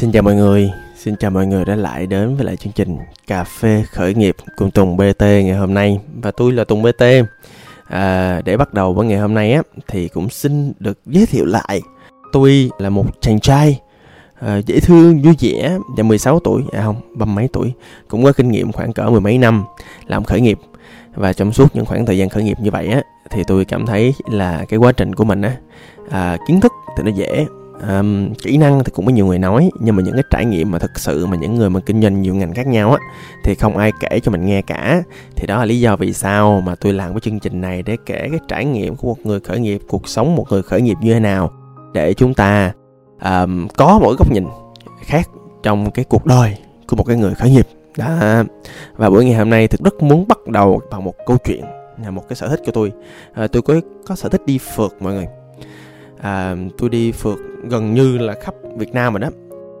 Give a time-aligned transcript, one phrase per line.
[0.00, 2.98] Xin chào mọi người, xin chào mọi người đã lại đến với lại chương trình
[3.26, 6.00] Cà phê khởi nghiệp cùng Tùng BT ngày hôm nay.
[6.22, 7.02] Và tôi là Tùng BT
[7.88, 11.44] à, Để bắt đầu với ngày hôm nay á thì cũng xin được giới thiệu
[11.44, 11.82] lại.
[12.32, 13.80] Tôi là một chàng trai
[14.40, 17.72] à, dễ thương, vui vẻ và 16 tuổi, à không, băm mấy tuổi.
[18.08, 19.64] Cũng có kinh nghiệm khoảng cỡ mười mấy năm
[20.06, 20.58] làm khởi nghiệp.
[21.14, 23.86] Và trong suốt những khoảng thời gian khởi nghiệp như vậy á thì tôi cảm
[23.86, 25.56] thấy là cái quá trình của mình á
[26.10, 27.46] à, kiến thức thì nó dễ
[27.88, 30.70] um, kỹ năng thì cũng có nhiều người nói nhưng mà những cái trải nghiệm
[30.70, 32.98] mà thực sự mà những người mà kinh doanh nhiều ngành khác nhau á
[33.44, 35.02] thì không ai kể cho mình nghe cả.
[35.36, 37.96] Thì đó là lý do vì sao mà tôi làm cái chương trình này để
[38.06, 40.96] kể cái trải nghiệm của một người khởi nghiệp cuộc sống một người khởi nghiệp
[41.00, 41.50] như thế nào
[41.94, 42.72] để chúng ta
[43.24, 44.46] um, có một góc nhìn
[45.04, 45.28] khác
[45.62, 46.56] trong cái cuộc đời
[46.88, 47.68] của một cái người khởi nghiệp.
[47.96, 48.42] Đó.
[48.96, 51.64] Và buổi ngày hôm nay thực rất muốn bắt đầu bằng một câu chuyện
[52.04, 52.92] là một cái sở thích của tôi.
[53.32, 53.74] À, tôi có
[54.06, 55.26] có sở thích đi phượt mọi người
[56.22, 59.28] à, tôi đi phượt gần như là khắp Việt Nam rồi đó.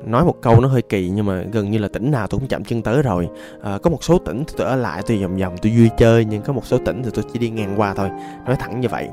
[0.04, 2.48] Nói một câu nó hơi kỳ nhưng mà gần như là tỉnh nào tôi cũng
[2.48, 3.28] chạm chân tới rồi.
[3.62, 6.24] À, có một số tỉnh thì tôi ở lại tôi vòng vòng tôi vui chơi
[6.24, 8.08] nhưng có một số tỉnh thì tôi chỉ đi ngang qua thôi.
[8.46, 9.08] Nói thẳng như vậy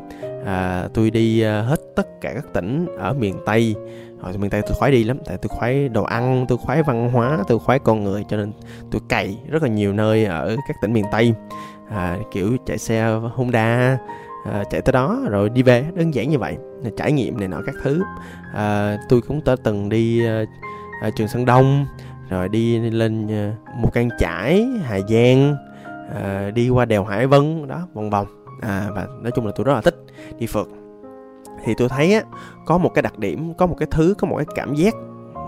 [0.46, 3.76] à, tôi đi à, hết tất cả các tỉnh ở miền tây.
[4.22, 7.12] Ở miền tây tôi khoái đi lắm tại tôi khoái đồ ăn tôi khoái văn
[7.12, 8.52] hóa tôi khoái con người cho nên
[8.92, 11.34] tôi cày rất là nhiều nơi ở các tỉnh miền tây.
[11.90, 13.98] À, kiểu chạy xe honda
[14.52, 16.58] à, chạy tới đó rồi đi về đơn giản như vậy
[16.98, 18.02] trải nghiệm này nọ các thứ.
[18.54, 20.44] À, tôi cũng đã từng đi à,
[21.02, 21.86] à, trường sơn đông
[22.30, 25.56] rồi đi lên à, một căn trải hà giang
[26.16, 28.28] à, đi qua đèo hải vân đó vòng vòng.
[28.62, 29.96] À, và nói chung là tôi rất là thích
[30.40, 30.68] đi phượt.
[31.64, 32.22] Thì tôi thấy á
[32.66, 34.94] có một cái đặc điểm có một cái thứ có một cái cảm giác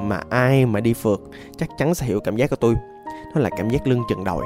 [0.01, 1.21] mà ai mà đi phượt
[1.57, 2.75] chắc chắn sẽ hiểu cảm giác của tôi.
[3.35, 4.45] Nó là cảm giác lưng chừng đồi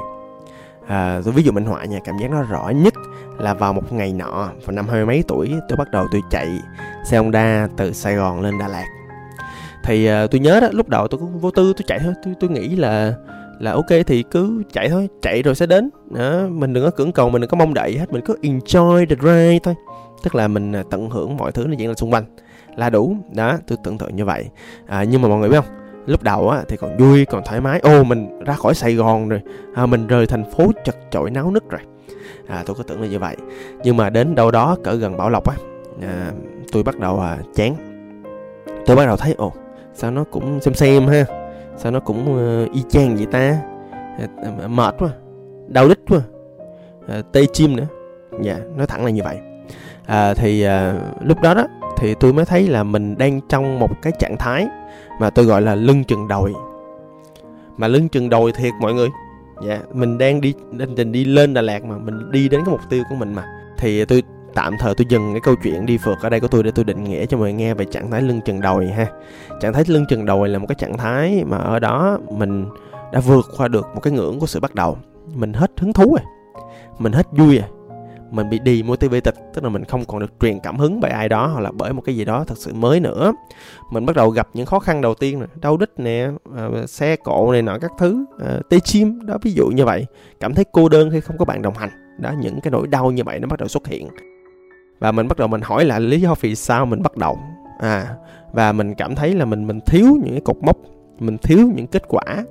[0.86, 2.94] à, tôi ví dụ minh họa nha cảm giác nó rõ nhất
[3.38, 6.20] là vào một ngày nọ vào năm hai mươi mấy tuổi tôi bắt đầu tôi
[6.30, 6.48] chạy
[7.04, 8.86] xe Honda từ Sài Gòn lên Đà Lạt.
[9.84, 12.34] Thì à, tôi nhớ đó lúc đầu tôi cũng vô tư tôi chạy thôi tôi
[12.40, 13.14] tôi nghĩ là
[13.58, 15.90] là ok thì cứ chạy thôi chạy rồi sẽ đến.
[16.10, 19.06] Đó, mình đừng có cưỡng cầu mình đừng có mong đợi hết mình cứ enjoy
[19.06, 19.74] the ride thôi.
[20.22, 22.24] Tức là mình à, tận hưởng mọi thứ nó diễn ra xung quanh
[22.76, 23.16] là đủ.
[23.34, 24.48] Đó tôi tưởng tượng như vậy.
[24.86, 25.83] À, nhưng mà mọi người biết không?
[26.06, 27.80] Lúc đầu á thì còn vui còn thoải mái.
[27.80, 29.40] Ô mình ra khỏi sài gòn rồi.
[29.74, 31.80] À, mình rời thành phố chật chội náo nức rồi.
[32.46, 33.36] À, tôi có tưởng là như vậy.
[33.84, 35.56] Nhưng mà đến đâu đó cỡ gần bảo lộc á
[36.02, 36.32] à,
[36.72, 37.74] tôi bắt đầu à, chán.
[38.86, 39.52] Tôi bắt đầu thấy ồ
[39.94, 41.24] sao nó cũng xem xem ha.
[41.76, 43.58] Sao nó cũng uh, y chang vậy ta?
[44.18, 44.26] À,
[44.62, 45.08] à mệt quá
[45.68, 46.20] đau đít quá.
[47.08, 47.86] À, tê chim nữa.
[48.42, 49.38] Dạ nói thẳng là như vậy.
[50.06, 51.66] À, thì à, lúc đó đó
[51.98, 54.66] thì tôi mới thấy là mình đang trong một cái trạng thái
[55.20, 56.52] mà tôi gọi là lưng chừng đồi.
[57.76, 59.08] Mà lưng chừng đồi thiệt mọi người.
[59.62, 62.70] Dạ mình đang đi đang trình đi lên Đà Lạt mà, mình đi đến cái
[62.72, 63.44] mục tiêu của mình mà.
[63.78, 64.22] Thì tôi
[64.54, 66.84] tạm thời tôi dừng cái câu chuyện đi phượt ở đây của tôi để tôi
[66.84, 69.06] định nghĩa cho mọi người nghe về trạng thái lưng chừng đồi ha.
[69.60, 72.66] Trạng thái lưng chừng đồi là một cái trạng thái mà ở đó mình
[73.12, 74.98] đã vượt qua được một cái ngưỡng của sự bắt đầu.
[75.34, 76.26] Mình hết hứng thú rồi.
[76.98, 77.68] Mình hết vui rồi
[78.34, 81.46] mình bị demotivated tức là mình không còn được truyền cảm hứng bởi ai đó
[81.46, 83.32] hoặc là bởi một cái gì đó thật sự mới nữa.
[83.90, 87.16] Mình bắt đầu gặp những khó khăn đầu tiên này đau đít nè ờ, xe
[87.16, 90.06] cộ này nọ các thứ ờ, tê chim đó ví dụ như vậy.
[90.40, 93.10] Cảm thấy cô đơn khi không có bạn đồng hành đó những cái nỗi đau
[93.10, 94.08] như vậy nó bắt đầu xuất hiện.
[94.98, 97.38] Và mình bắt đầu mình hỏi là lý do vì sao mình bắt đầu?
[97.78, 98.14] À
[98.52, 100.76] và mình cảm thấy là mình mình thiếu những cái cột mốc
[101.18, 102.44] mình thiếu những kết quả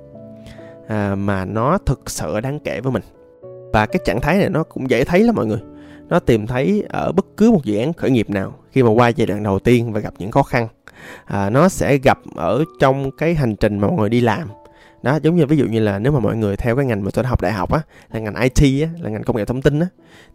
[0.88, 3.02] à, mà nó thực sự đáng kể với mình.
[3.72, 5.60] Và cái trạng thái này nó cũng dễ thấy lắm mọi người
[6.08, 9.08] nó tìm thấy ở bất cứ một dự án khởi nghiệp nào khi mà qua
[9.08, 10.68] giai đoạn đầu tiên và gặp những khó khăn.
[11.24, 14.48] À, nó sẽ gặp ở trong cái hành trình mà mọi người đi làm.
[15.02, 17.10] Đó giống như ví dụ như là nếu mà mọi người theo cái ngành mà
[17.14, 17.80] tôi đã học đại học á
[18.12, 19.86] là ngành IT á là ngành công nghệ thông tin á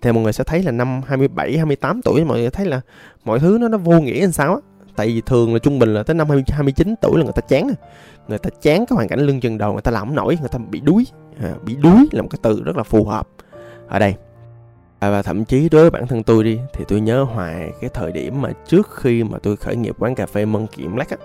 [0.01, 2.81] thì mọi người sẽ thấy là năm 27 28 tuổi mọi người thấy là
[3.25, 4.61] mọi thứ nó nó vô nghĩa làm sao á.
[4.95, 7.41] Tại vì thường là trung bình là tới năm 20, 29 tuổi là người ta
[7.41, 7.77] chán à.
[8.27, 10.49] người ta chán cái hoàn cảnh lưng chừng đầu người ta làm không nổi người
[10.49, 11.05] ta bị đuối.
[11.41, 13.27] À, bị đuối là một cái từ rất là phù hợp.
[13.87, 14.15] Ở đây
[14.99, 17.89] à, và thậm chí đối với bản thân tôi đi thì tôi nhớ hoài cái
[17.93, 21.09] thời điểm mà trước khi mà tôi khởi nghiệp quán cà phê Mân Kiệm lắc
[21.09, 21.17] á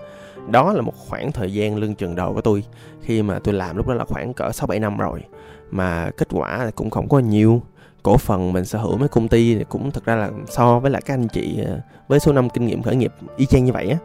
[0.47, 2.63] đó là một khoảng thời gian lưng chừng đầu của tôi.
[3.01, 5.23] Khi mà tôi làm lúc đó là khoảng cỡ 6 7 năm rồi
[5.71, 7.61] mà kết quả cũng không có nhiều.
[8.03, 10.91] Cổ phần mình sở hữu mấy công ty thì cũng thực ra là so với
[10.91, 13.71] lại các anh chị à, với số năm kinh nghiệm khởi nghiệp y chang như
[13.71, 13.97] vậy á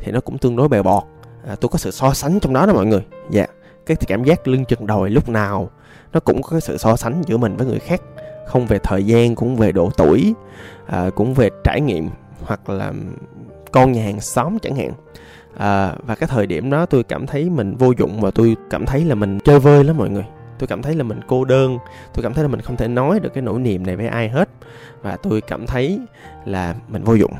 [0.00, 1.02] thì nó cũng tương đối bèo bọt.
[1.46, 3.02] À, tôi có sự so sánh trong đó đó mọi người.
[3.30, 3.50] Dạ yeah.
[3.86, 5.70] cái cảm giác lưng chừng đồi lúc nào
[6.12, 8.02] nó cũng có cái sự so sánh giữa mình với người khác
[8.46, 10.34] không về thời gian cũng về độ tuổi
[10.86, 12.08] à, cũng về trải nghiệm
[12.42, 12.92] hoặc là
[13.72, 14.92] con nhà hàng xóm chẳng hạn.
[15.56, 18.86] À, và cái thời điểm đó tôi cảm thấy mình vô dụng và tôi cảm
[18.86, 20.24] thấy là mình chơi vơi lắm mọi người.
[20.58, 21.78] Tôi cảm thấy là mình cô đơn
[22.14, 24.28] tôi cảm thấy là mình không thể nói được cái nỗi niềm này với ai
[24.28, 24.48] hết.
[25.02, 26.00] Và tôi cảm thấy
[26.44, 27.32] là mình vô dụng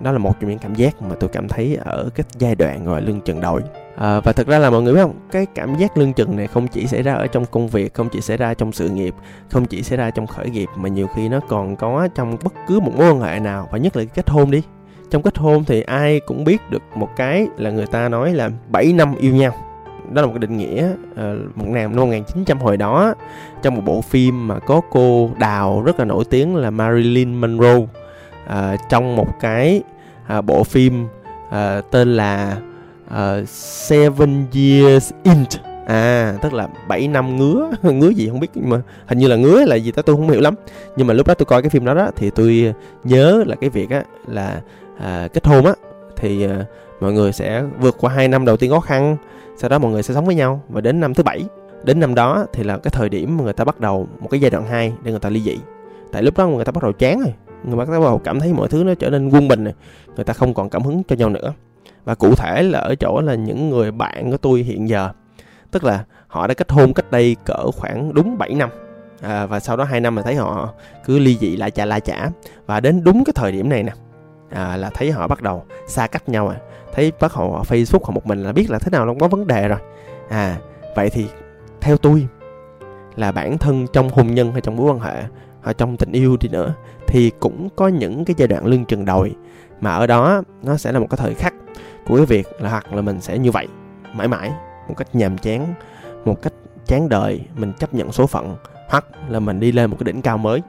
[0.00, 2.84] đó là một trong những cảm giác mà tôi cảm thấy ở cái giai đoạn
[2.84, 3.62] gọi lưng chừng đồi
[3.96, 5.14] à, và thực ra là mọi người biết không?
[5.32, 8.08] Cái cảm giác lưng chừng này không chỉ xảy ra ở trong công việc không
[8.08, 9.14] chỉ xảy ra trong sự nghiệp
[9.50, 12.52] không chỉ xảy ra trong khởi nghiệp mà nhiều khi nó còn có trong bất
[12.66, 14.62] cứ một mối quan hệ nào và nhất là kết hôn đi.
[15.10, 18.50] Trong kết hôn thì ai cũng biết được một cái là người ta nói là
[18.68, 19.54] 7 năm yêu nhau.
[20.12, 23.14] Đó là một cái định nghĩa ờ, một năm 1900 hồi đó
[23.62, 27.86] trong một bộ phim mà có cô đào rất là nổi tiếng là Marilyn Monroe
[28.46, 29.82] uh, trong một cái
[30.38, 31.04] uh, bộ phim
[31.48, 32.56] uh, tên là
[33.06, 35.48] uh, Seven Years Int.
[35.86, 37.70] À tức là 7 năm ngứa.
[37.82, 40.30] Ngứa gì không biết nhưng mà hình như là ngứa là gì đó tôi không
[40.30, 40.54] hiểu lắm.
[40.96, 43.70] Nhưng mà lúc đó tôi coi cái phim đó đó thì tôi nhớ là cái
[43.70, 44.60] việc á là
[44.98, 45.72] à, kết hôn á
[46.16, 46.64] thì à,
[47.00, 49.16] mọi người sẽ vượt qua hai năm đầu tiên khó khăn
[49.56, 50.60] sau đó mọi người sẽ sống với nhau.
[50.68, 51.44] Và đến năm thứ bảy
[51.84, 54.40] đến năm đó thì là cái thời điểm mà người ta bắt đầu một cái
[54.40, 55.58] giai đoạn 2 để người ta ly dị.
[56.12, 58.68] Tại lúc đó người ta bắt đầu chán rồi người bắt đầu cảm thấy mọi
[58.68, 59.74] thứ nó trở nên quân bình này,
[60.16, 61.52] người ta không còn cảm hứng cho nhau nữa.
[62.04, 65.10] Và cụ thể là ở chỗ là những người bạn của tôi hiện giờ
[65.70, 68.70] tức là họ đã kết hôn cách đây cỡ khoảng đúng 7 năm.
[69.22, 70.72] À, và sau đó hai năm mà thấy họ
[71.04, 72.30] cứ ly dị lại chả la chả.
[72.66, 73.92] Và đến đúng cái thời điểm này nè
[74.50, 76.56] à, là thấy họ bắt đầu xa cách nhau à.
[76.92, 79.46] Thấy bắt họ facebook họ một mình là biết là thế nào nó có vấn
[79.46, 79.78] đề rồi.
[80.28, 80.56] À
[80.94, 81.26] vậy thì
[81.80, 82.26] theo tôi
[83.16, 85.22] là bản thân trong hôn nhân hay trong mối quan hệ
[85.66, 86.74] ở trong tình yêu đi nữa
[87.06, 89.34] thì cũng có những cái giai đoạn lưng chừng đồi.
[89.80, 91.54] Mà ở đó nó sẽ là một cái thời khắc
[92.06, 93.68] của cái việc là hoặc là mình sẽ như vậy
[94.12, 94.50] mãi mãi
[94.88, 95.74] một cách nhàm chán
[96.24, 96.52] một cách
[96.86, 98.56] chán đời mình chấp nhận số phận
[98.88, 100.62] hoặc là mình đi lên một cái đỉnh cao mới.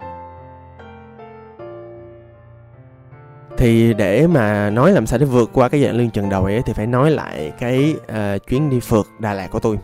[3.57, 6.61] Thì để mà nói làm sao để vượt qua cái dạng lưng trần đầu ấy
[6.65, 9.79] thì phải nói lại cái uh, chuyến đi phượt Đà Lạt của tôi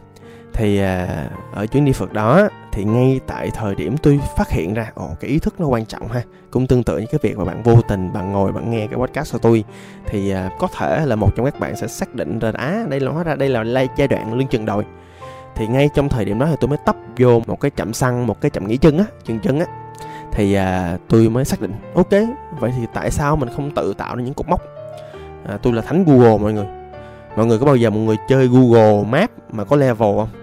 [0.53, 1.07] thì à,
[1.53, 5.09] ở chuyến đi phượt đó thì ngay tại thời điểm tôi phát hiện ra ồ
[5.19, 6.21] cái ý thức nó quan trọng ha
[6.51, 8.99] cũng tương tự như cái việc mà bạn vô tình bạn ngồi bạn nghe cái
[8.99, 9.63] podcast của tôi.
[10.07, 12.99] Thì à, có thể là một trong các bạn sẽ xác định ra á đây
[12.99, 14.85] là hóa ra đây là giai đoạn lưng chừng đồi
[15.55, 18.27] thì ngay trong thời điểm đó thì tôi mới tấp vô một cái chậm xăng
[18.27, 19.65] một cái chậm nghỉ chân á chân chân á.
[20.31, 22.11] Thì à, tôi mới xác định ok
[22.59, 24.61] vậy thì tại sao mình không tự tạo ra những cột mốc?
[25.45, 26.65] À, tôi là thánh google mọi người.
[27.35, 30.42] Mọi người có bao giờ một người chơi google map mà có level không?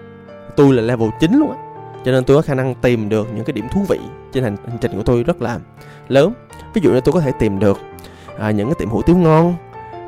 [0.55, 1.57] Tôi là level 9 luôn á.
[2.05, 3.99] Cho nên tôi có khả năng tìm được những cái điểm thú vị
[4.31, 5.59] trên hành, hành trình của tôi rất là
[6.07, 6.33] lớn.
[6.73, 7.79] Ví dụ như tôi có thể tìm được
[8.39, 9.55] à, những cái tiệm hủ tiếu ngon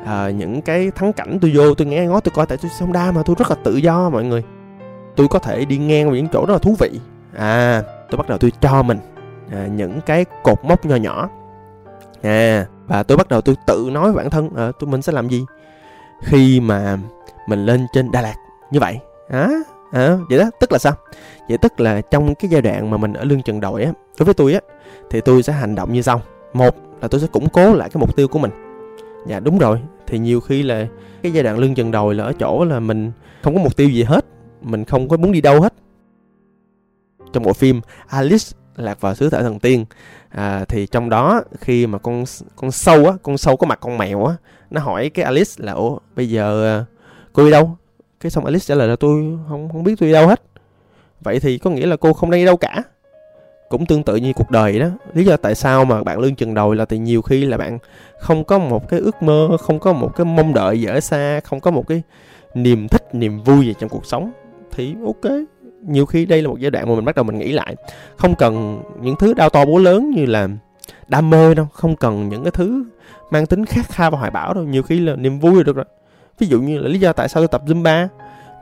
[0.04, 2.92] à, những cái thắng cảnh tôi vô tôi nghe ngó tôi coi tại tôi sông
[2.92, 4.44] đa mà tôi rất là tự do mọi người.
[5.16, 7.00] Tôi có thể đi ngang vào những chỗ rất là thú vị.
[7.36, 8.98] À tôi bắt đầu tôi cho mình
[9.52, 11.28] à, những cái cột mốc nhỏ nhỏ.
[12.22, 15.02] À và tôi bắt đầu tôi tự nói với bản thân ờ, à, tôi mình
[15.02, 15.44] sẽ làm gì
[16.22, 16.98] khi mà
[17.48, 18.34] mình lên trên Đà Lạt.
[18.70, 18.98] Như vậy.
[19.28, 19.38] Á.
[19.40, 19.48] à,
[19.94, 20.92] à, vậy đó tức là sao?
[21.48, 24.24] Vậy tức là trong cái giai đoạn mà mình ở lương trần đội á đối
[24.24, 24.60] với tôi á
[25.10, 26.22] thì tôi sẽ hành động như sau.
[26.52, 28.50] Một là tôi sẽ củng cố lại cái mục tiêu của mình.
[29.26, 29.80] Dạ đúng rồi.
[30.06, 30.86] Thì nhiều khi là
[31.22, 33.12] cái giai đoạn lương trần đồi là ở chỗ là mình
[33.42, 34.26] không có mục tiêu gì hết
[34.60, 35.74] mình không có muốn đi đâu hết.
[37.32, 38.44] Trong bộ phim Alice
[38.76, 39.84] lạc vào xứ sở thần tiên
[40.28, 42.24] à, thì trong đó khi mà con
[42.56, 44.34] con sâu á con sâu có mặt con mèo á
[44.70, 46.84] nó hỏi cái Alice là ủa bây giờ à,
[47.32, 47.76] cô đi đâu?
[48.24, 50.42] Cái xong Alice trả lời là tôi không không biết tôi đi đâu hết.
[51.20, 52.82] Vậy thì có nghĩa là cô không đi đâu cả.
[53.68, 54.86] Cũng tương tự như cuộc đời đó.
[55.14, 57.78] Lý do tại sao mà bạn lương chừng đầu là thì nhiều khi là bạn
[58.20, 61.40] không có một cái ước mơ, không có một cái mong đợi gì ở xa,
[61.40, 62.02] không có một cái
[62.54, 64.32] niềm thích, niềm vui gì trong cuộc sống.
[64.70, 65.32] Thì ok,
[65.82, 67.76] nhiều khi đây là một giai đoạn mà mình bắt đầu mình nghĩ lại.
[68.16, 70.48] Không cần những thứ đau to bố lớn như là
[71.08, 72.84] đam mê đâu, không cần những cái thứ
[73.30, 74.64] mang tính khát khao và hoài bão đâu.
[74.64, 75.84] Nhiều khi là niềm vui là được rồi
[76.38, 78.08] ví dụ như là lý do tại sao tôi tập zumba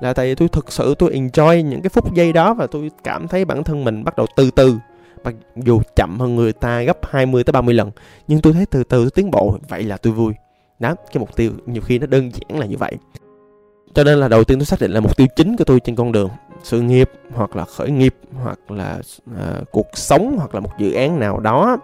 [0.00, 2.90] là tại vì tôi thực sự tôi enjoy những cái phút giây đó và tôi
[3.04, 4.76] cảm thấy bản thân mình bắt đầu từ từ.
[5.24, 7.90] Mặc dù chậm hơn người ta gấp 20 tới 30 lần
[8.28, 10.32] nhưng tôi thấy từ từ tôi tiến bộ vậy là tôi vui.
[10.78, 12.92] Đó cái mục tiêu nhiều khi nó đơn giản là như vậy.
[13.94, 15.96] Cho nên là đầu tiên tôi xác định là mục tiêu chính của tôi trên
[15.96, 16.28] con đường
[16.62, 18.98] sự nghiệp hoặc là khởi nghiệp hoặc là
[19.30, 21.76] uh, cuộc sống hoặc là một dự án nào đó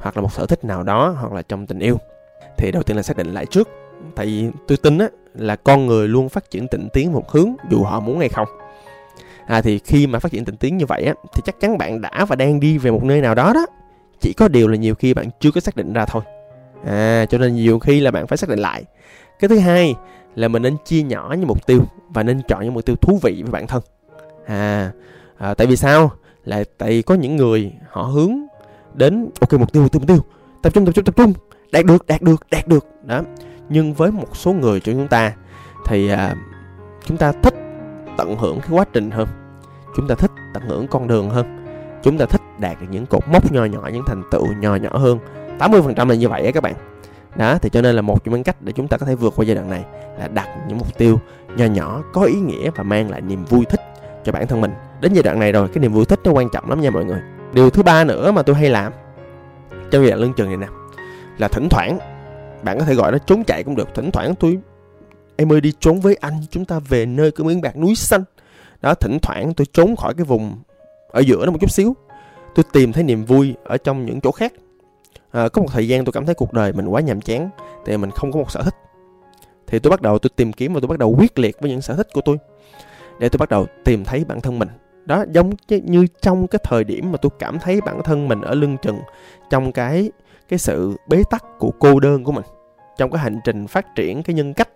[0.00, 1.96] hoặc là một sở thích nào đó hoặc là trong tình yêu.
[2.56, 3.68] Thì đầu tiên là xác định lại trước
[4.14, 7.54] tại vì tôi tin á là con người luôn phát triển tịnh tiến một hướng
[7.70, 8.48] dù họ muốn hay không.
[9.46, 12.00] À thì khi mà phát triển tịnh tiến như vậy á thì chắc chắn bạn
[12.00, 13.66] đã và đang đi về một nơi nào đó đó.
[14.20, 16.22] Chỉ có điều là nhiều khi bạn chưa có xác định ra thôi.
[16.86, 18.84] À cho nên nhiều khi là bạn phải xác định lại.
[19.38, 19.94] Cái thứ hai
[20.34, 23.18] là mình nên chia nhỏ những mục tiêu và nên chọn những mục tiêu thú
[23.22, 23.82] vị với bản thân.
[24.46, 24.92] À,
[25.38, 26.10] à tại vì sao?
[26.44, 28.32] Là tại có những người họ hướng
[28.94, 30.18] đến ok mục tiêu mục tiêu mục tiêu.
[30.62, 31.32] Tập trung tập trung tập trung.
[31.72, 32.86] Đạt được đạt được đạt được.
[33.04, 33.22] Đó
[33.68, 35.32] nhưng với một số người trong chúng ta
[35.86, 36.34] thì à,
[37.04, 37.54] chúng ta thích
[38.16, 39.28] tận hưởng cái quá trình hơn.
[39.96, 41.64] Chúng ta thích tận hưởng con đường hơn.
[42.02, 44.98] Chúng ta thích đạt được những cột mốc nho nhỏ những thành tựu nho nhỏ
[44.98, 45.18] hơn.
[45.58, 46.74] 80% là như vậy á các bạn.
[47.36, 49.32] Đó thì cho nên là một trong những cách để chúng ta có thể vượt
[49.36, 49.84] qua giai đoạn này
[50.18, 51.20] là đặt những mục tiêu
[51.56, 53.80] nho nhỏ có ý nghĩa và mang lại niềm vui thích
[54.24, 54.72] cho bản thân mình.
[55.00, 57.04] Đến giai đoạn này rồi cái niềm vui thích nó quan trọng lắm nha mọi
[57.04, 57.20] người.
[57.52, 58.92] Điều thứ ba nữa mà tôi hay làm
[59.90, 60.66] trong giai đoạn lưng chừng này nè
[61.38, 61.98] là thỉnh thoảng
[62.62, 63.88] bạn có thể gọi nó trốn chạy cũng được.
[63.94, 64.58] Thỉnh thoảng tôi
[65.36, 66.34] em ơi đi trốn với anh.
[66.50, 68.24] Chúng ta về nơi cái miếng bạc núi xanh.
[68.80, 70.56] Đó thỉnh thoảng tôi trốn khỏi cái vùng
[71.08, 71.96] ở giữa nó một chút xíu.
[72.54, 74.52] Tôi tìm thấy niềm vui ở trong những chỗ khác.
[75.30, 77.50] À, có một thời gian tôi cảm thấy cuộc đời mình quá nhàm chán
[77.86, 78.74] thì mình không có một sở thích.
[79.66, 81.80] Thì tôi bắt đầu tôi tìm kiếm và tôi bắt đầu quyết liệt với những
[81.80, 82.38] sở thích của tôi
[83.18, 84.68] để tôi bắt đầu tìm thấy bản thân mình.
[85.04, 88.54] Đó giống như trong cái thời điểm mà tôi cảm thấy bản thân mình ở
[88.54, 88.98] lưng chừng
[89.50, 90.10] trong cái
[90.48, 92.44] cái sự bế tắc của cô đơn của mình
[92.96, 94.68] trong cái hành trình phát triển cái nhân cách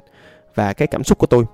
[0.54, 1.44] và cái cảm xúc của tôi.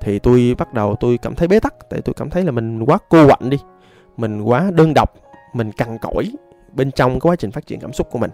[0.00, 2.84] Thì tôi bắt đầu tôi cảm thấy bế tắc tại tôi cảm thấy là mình
[2.84, 3.58] quá cô quạnh đi
[4.16, 5.14] mình quá đơn độc
[5.52, 6.32] mình cằn cỗi
[6.72, 8.30] bên trong cái quá trình phát triển cảm xúc của mình.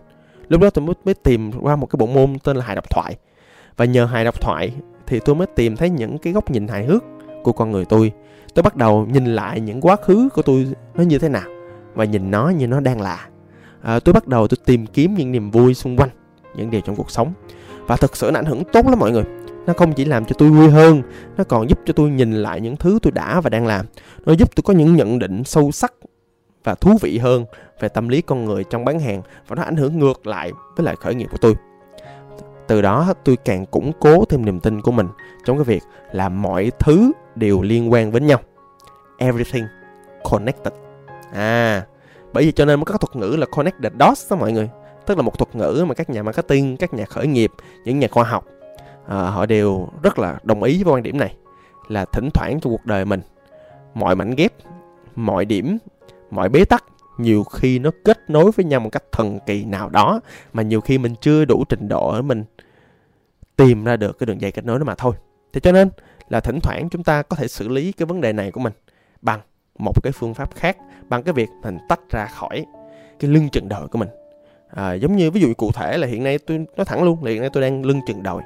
[0.48, 2.90] Lúc đó tôi mới, mới tìm qua một cái bộ môn tên là hài độc
[2.90, 3.16] thoại.
[3.76, 4.72] Và nhờ hài độc thoại
[5.06, 7.04] thì tôi mới tìm thấy những cái góc nhìn hài hước
[7.42, 8.12] của con người tôi.
[8.54, 11.48] Tôi bắt đầu nhìn lại những quá khứ của tôi nó như thế nào
[11.94, 13.28] và nhìn nó như nó đang là
[13.82, 16.10] à, tôi bắt đầu tôi tìm kiếm những niềm vui xung quanh
[16.56, 17.32] những điều trong cuộc sống.
[17.86, 19.24] Và thực sự nó ảnh hưởng tốt lắm mọi người.
[19.66, 21.02] Nó không chỉ làm cho tôi vui hơn
[21.36, 23.86] nó còn giúp cho tôi nhìn lại những thứ tôi đã và đang làm.
[24.26, 25.92] Nó giúp tôi có những nhận định sâu sắc
[26.64, 27.44] và thú vị hơn
[27.80, 30.86] về tâm lý con người trong bán hàng và nó ảnh hưởng ngược lại với
[30.86, 31.54] lại khởi nghiệp của tôi.
[32.66, 35.06] Từ đó tôi càng củng cố thêm niềm tin của mình
[35.44, 35.82] trong cái việc
[36.12, 38.40] là mọi thứ đều liên quan với nhau.
[39.18, 39.64] Everything
[40.30, 40.72] connected.
[41.32, 41.86] À
[42.32, 44.70] bởi vì cho nên mới có thuật ngữ là connect the dots đó mọi người.
[45.06, 47.52] Tức là một thuật ngữ mà các nhà marketing các nhà khởi nghiệp
[47.84, 48.46] những nhà khoa học
[49.06, 51.34] à, họ đều rất là đồng ý với quan điểm này
[51.88, 53.20] là thỉnh thoảng trong cuộc đời mình
[53.94, 54.52] mọi mảnh ghép
[55.16, 55.78] mọi điểm
[56.30, 56.84] mọi bế tắc
[57.18, 60.20] nhiều khi nó kết nối với nhau một cách thần kỳ nào đó
[60.52, 62.44] mà nhiều khi mình chưa đủ trình độ để mình
[63.56, 65.14] tìm ra được cái đường dây kết nối đó mà thôi.
[65.52, 65.90] Thế cho nên
[66.28, 68.72] là thỉnh thoảng chúng ta có thể xử lý cái vấn đề này của mình
[69.22, 69.40] bằng
[69.78, 70.76] một cái phương pháp khác
[71.08, 72.66] bằng cái việc mình tách ra khỏi
[73.20, 74.08] cái lưng chừng đồi của mình.
[74.70, 77.30] À, giống như ví dụ cụ thể là hiện nay tôi nói thẳng luôn là
[77.30, 78.42] hiện nay tôi đang lưng chừng đồi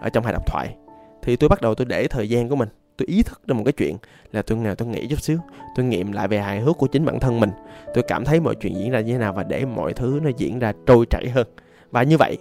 [0.00, 0.74] ở trong hai độc thoại.
[1.22, 3.62] Thì tôi bắt đầu tôi để thời gian của mình tôi ý thức được một
[3.64, 3.96] cái chuyện
[4.32, 5.38] là tôi nào tôi nghĩ chút xíu
[5.76, 7.50] tôi nghiệm lại về hài hước của chính bản thân mình.
[7.94, 10.30] Tôi cảm thấy mọi chuyện diễn ra như thế nào và để mọi thứ nó
[10.36, 11.46] diễn ra trôi chảy hơn.
[11.90, 12.38] Và như vậy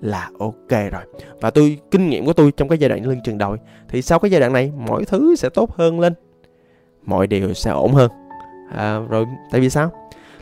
[0.00, 1.02] là ok rồi.
[1.40, 3.58] Và tôi kinh nghiệm của tôi trong cái giai đoạn lưng chừng đồi
[3.88, 6.14] thì sau cái giai đoạn này mọi thứ sẽ tốt hơn lên
[7.02, 8.10] mọi điều sẽ ổn hơn
[8.70, 9.90] à, rồi tại vì sao?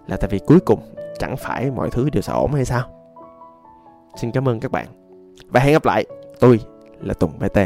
[0.07, 0.81] Là tại vì cuối cùng
[1.19, 2.83] chẳng phải mọi thứ đều sẽ ổn hay sao?
[4.17, 4.87] Xin cảm ơn các bạn.
[5.49, 6.05] Và hẹn gặp lại
[6.41, 6.61] tôi
[7.01, 7.59] là tùng bt